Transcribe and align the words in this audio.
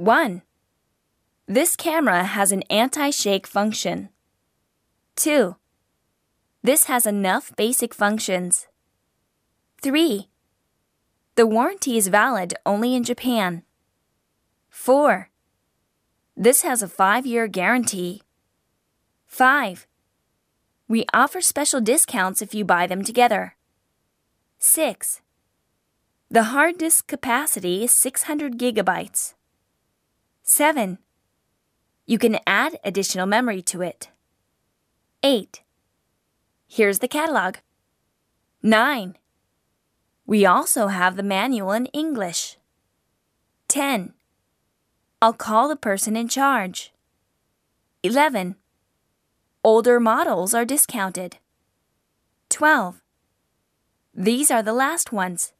1. 0.00 0.40
This 1.46 1.76
camera 1.76 2.24
has 2.24 2.52
an 2.52 2.62
anti 2.70 3.10
shake 3.10 3.46
function. 3.46 4.08
2. 5.16 5.56
This 6.62 6.84
has 6.84 7.04
enough 7.04 7.52
basic 7.54 7.92
functions. 7.92 8.66
3. 9.82 10.30
The 11.34 11.46
warranty 11.46 11.98
is 11.98 12.08
valid 12.08 12.54
only 12.64 12.94
in 12.94 13.04
Japan. 13.04 13.62
4. 14.70 15.28
This 16.34 16.62
has 16.62 16.82
a 16.82 16.88
5 16.88 17.26
year 17.26 17.46
guarantee. 17.46 18.22
5. 19.26 19.86
We 20.88 21.04
offer 21.12 21.42
special 21.42 21.82
discounts 21.82 22.40
if 22.40 22.54
you 22.54 22.64
buy 22.64 22.86
them 22.86 23.04
together. 23.04 23.54
6. 24.58 25.20
The 26.30 26.44
hard 26.44 26.78
disk 26.78 27.06
capacity 27.06 27.84
is 27.84 27.92
600 27.92 28.58
gigabytes. 28.58 29.34
7. 30.50 30.98
You 32.06 32.18
can 32.18 32.40
add 32.44 32.76
additional 32.82 33.24
memory 33.24 33.62
to 33.62 33.82
it. 33.82 34.08
8. 35.22 35.62
Here's 36.66 36.98
the 36.98 37.06
catalog. 37.06 37.58
9. 38.60 39.16
We 40.26 40.44
also 40.44 40.88
have 40.88 41.14
the 41.14 41.22
manual 41.22 41.70
in 41.70 41.86
English. 41.86 42.56
10. 43.68 44.12
I'll 45.22 45.32
call 45.32 45.68
the 45.68 45.76
person 45.76 46.16
in 46.16 46.26
charge. 46.26 46.92
11. 48.02 48.56
Older 49.62 50.00
models 50.00 50.52
are 50.52 50.64
discounted. 50.64 51.36
12. 52.48 53.00
These 54.12 54.50
are 54.50 54.64
the 54.64 54.72
last 54.72 55.12
ones. 55.12 55.52